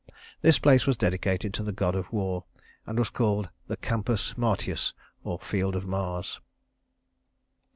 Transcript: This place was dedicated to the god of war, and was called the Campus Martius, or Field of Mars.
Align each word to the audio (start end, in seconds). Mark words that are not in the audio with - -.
This 0.41 0.57
place 0.57 0.87
was 0.87 0.97
dedicated 0.97 1.53
to 1.53 1.61
the 1.61 1.71
god 1.71 1.93
of 1.93 2.11
war, 2.11 2.45
and 2.87 2.97
was 2.97 3.11
called 3.11 3.49
the 3.67 3.77
Campus 3.77 4.35
Martius, 4.35 4.95
or 5.23 5.37
Field 5.37 5.75
of 5.75 5.85
Mars. 5.85 6.39